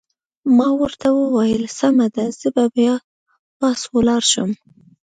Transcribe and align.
ما 0.57 0.69
ورته 0.79 1.07
وویل: 1.11 1.63
سمه 1.79 2.07
ده، 2.15 2.25
زه 2.39 2.47
به 2.55 2.65
بیا 2.75 2.95
پاس 3.59 3.81
ولاړ 3.95 4.21
شم. 4.31 4.49